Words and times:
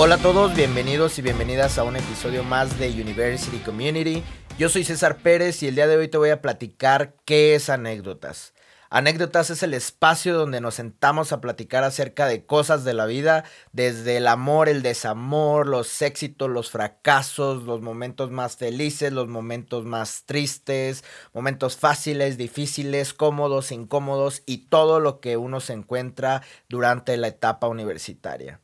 Hola 0.00 0.14
a 0.14 0.18
todos, 0.18 0.54
bienvenidos 0.54 1.18
y 1.18 1.22
bienvenidas 1.22 1.76
a 1.76 1.82
un 1.82 1.96
episodio 1.96 2.44
más 2.44 2.78
de 2.78 2.88
University 2.88 3.58
Community. 3.58 4.22
Yo 4.56 4.68
soy 4.68 4.84
César 4.84 5.16
Pérez 5.16 5.60
y 5.64 5.66
el 5.66 5.74
día 5.74 5.88
de 5.88 5.96
hoy 5.96 6.06
te 6.06 6.18
voy 6.18 6.30
a 6.30 6.40
platicar 6.40 7.16
qué 7.24 7.56
es 7.56 7.68
anécdotas. 7.68 8.54
Anécdotas 8.90 9.50
es 9.50 9.64
el 9.64 9.74
espacio 9.74 10.38
donde 10.38 10.60
nos 10.60 10.76
sentamos 10.76 11.32
a 11.32 11.40
platicar 11.40 11.82
acerca 11.82 12.28
de 12.28 12.46
cosas 12.46 12.84
de 12.84 12.94
la 12.94 13.06
vida, 13.06 13.42
desde 13.72 14.18
el 14.18 14.28
amor, 14.28 14.68
el 14.68 14.82
desamor, 14.82 15.66
los 15.66 16.00
éxitos, 16.00 16.48
los 16.48 16.70
fracasos, 16.70 17.64
los 17.64 17.82
momentos 17.82 18.30
más 18.30 18.56
felices, 18.56 19.12
los 19.12 19.26
momentos 19.26 19.84
más 19.84 20.22
tristes, 20.26 21.02
momentos 21.34 21.76
fáciles, 21.76 22.38
difíciles, 22.38 23.14
cómodos, 23.14 23.72
incómodos 23.72 24.44
y 24.46 24.68
todo 24.68 25.00
lo 25.00 25.18
que 25.18 25.36
uno 25.36 25.58
se 25.58 25.72
encuentra 25.72 26.42
durante 26.68 27.16
la 27.16 27.26
etapa 27.26 27.66
universitaria. 27.66 28.60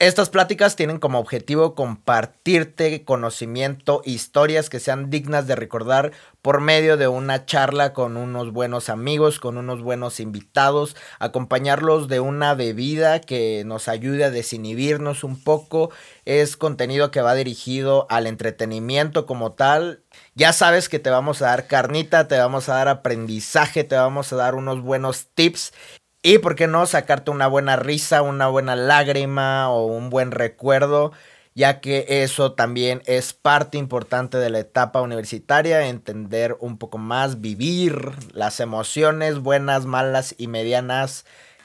Estas 0.00 0.30
pláticas 0.30 0.76
tienen 0.76 0.98
como 0.98 1.18
objetivo 1.18 1.74
compartirte 1.74 3.04
conocimiento, 3.04 4.00
historias 4.06 4.70
que 4.70 4.80
sean 4.80 5.10
dignas 5.10 5.46
de 5.46 5.56
recordar 5.56 6.12
por 6.40 6.62
medio 6.62 6.96
de 6.96 7.06
una 7.06 7.44
charla 7.44 7.92
con 7.92 8.16
unos 8.16 8.50
buenos 8.50 8.88
amigos, 8.88 9.38
con 9.38 9.58
unos 9.58 9.82
buenos 9.82 10.18
invitados, 10.18 10.96
acompañarlos 11.18 12.08
de 12.08 12.18
una 12.18 12.54
bebida 12.54 13.20
que 13.20 13.62
nos 13.66 13.88
ayude 13.88 14.24
a 14.24 14.30
desinhibirnos 14.30 15.22
un 15.22 15.44
poco. 15.44 15.90
Es 16.24 16.56
contenido 16.56 17.10
que 17.10 17.20
va 17.20 17.34
dirigido 17.34 18.06
al 18.08 18.26
entretenimiento 18.26 19.26
como 19.26 19.52
tal. 19.52 20.02
Ya 20.34 20.54
sabes 20.54 20.88
que 20.88 20.98
te 20.98 21.10
vamos 21.10 21.42
a 21.42 21.48
dar 21.48 21.66
carnita, 21.66 22.26
te 22.26 22.38
vamos 22.38 22.70
a 22.70 22.76
dar 22.76 22.88
aprendizaje, 22.88 23.84
te 23.84 23.96
vamos 23.96 24.32
a 24.32 24.36
dar 24.36 24.54
unos 24.54 24.80
buenos 24.80 25.28
tips 25.34 25.74
y 26.22 26.38
por 26.38 26.54
qué 26.54 26.66
no 26.66 26.86
sacarte 26.86 27.30
una 27.30 27.46
buena 27.46 27.76
risa, 27.76 28.22
una 28.22 28.48
buena 28.48 28.76
lágrima 28.76 29.70
o 29.70 29.86
un 29.86 30.10
buen 30.10 30.32
recuerdo, 30.32 31.12
ya 31.54 31.80
que 31.80 32.04
eso 32.08 32.52
también 32.52 33.02
es 33.06 33.32
parte 33.32 33.78
importante 33.78 34.38
de 34.38 34.50
la 34.50 34.60
etapa 34.60 35.00
universitaria, 35.00 35.86
entender 35.86 36.56
un 36.60 36.78
poco 36.78 36.98
más, 36.98 37.40
vivir 37.40 38.12
las 38.32 38.60
emociones 38.60 39.38
buenas, 39.38 39.86
malas 39.86 40.34
y 40.38 40.46
medianas 40.46 41.24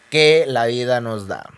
que 0.09 0.45
la 0.47 0.65
vida 0.65 1.01
nos 1.01 1.27
da. 1.27 1.49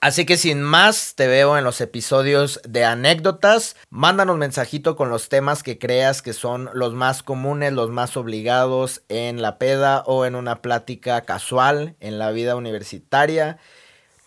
Así 0.00 0.26
que 0.26 0.36
sin 0.36 0.62
más, 0.62 1.14
te 1.14 1.26
veo 1.26 1.56
en 1.56 1.64
los 1.64 1.80
episodios 1.80 2.60
de 2.68 2.84
anécdotas. 2.84 3.76
Mándanos 3.88 4.36
mensajito 4.36 4.94
con 4.94 5.08
los 5.08 5.28
temas 5.28 5.62
que 5.62 5.78
creas 5.78 6.20
que 6.20 6.34
son 6.34 6.68
los 6.74 6.94
más 6.94 7.22
comunes, 7.22 7.72
los 7.72 7.90
más 7.90 8.16
obligados 8.16 9.02
en 9.08 9.40
la 9.40 9.58
peda 9.58 10.02
o 10.06 10.26
en 10.26 10.34
una 10.34 10.60
plática 10.60 11.22
casual 11.22 11.96
en 12.00 12.18
la 12.18 12.30
vida 12.30 12.56
universitaria. 12.56 13.58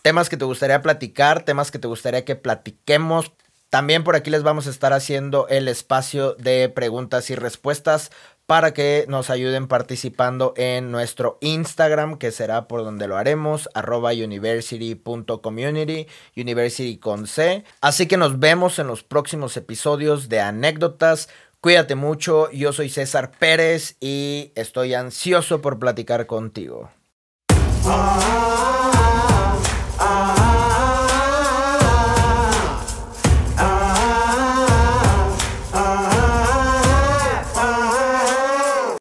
Temas 0.02 0.28
que 0.28 0.36
te 0.36 0.44
gustaría 0.44 0.82
platicar, 0.82 1.44
temas 1.44 1.70
que 1.70 1.78
te 1.78 1.86
gustaría 1.86 2.24
que 2.24 2.36
platiquemos. 2.36 3.32
También 3.68 4.02
por 4.02 4.16
aquí 4.16 4.30
les 4.30 4.42
vamos 4.42 4.66
a 4.66 4.70
estar 4.70 4.92
haciendo 4.92 5.46
el 5.48 5.68
espacio 5.68 6.34
de 6.34 6.68
preguntas 6.68 7.30
y 7.30 7.36
respuestas 7.36 8.10
para 8.50 8.74
que 8.74 9.04
nos 9.06 9.30
ayuden 9.30 9.68
participando 9.68 10.54
en 10.56 10.90
nuestro 10.90 11.38
Instagram, 11.40 12.18
que 12.18 12.32
será 12.32 12.66
por 12.66 12.82
donde 12.82 13.06
lo 13.06 13.16
haremos, 13.16 13.68
arroba 13.74 14.10
university.community, 14.10 16.08
university 16.36 16.98
con 16.98 17.28
C. 17.28 17.62
Así 17.80 18.08
que 18.08 18.16
nos 18.16 18.40
vemos 18.40 18.80
en 18.80 18.88
los 18.88 19.04
próximos 19.04 19.56
episodios 19.56 20.28
de 20.28 20.40
anécdotas. 20.40 21.28
Cuídate 21.60 21.94
mucho, 21.94 22.50
yo 22.50 22.72
soy 22.72 22.88
César 22.88 23.30
Pérez 23.38 23.96
y 24.00 24.50
estoy 24.56 24.94
ansioso 24.94 25.62
por 25.62 25.78
platicar 25.78 26.26
contigo. 26.26 26.90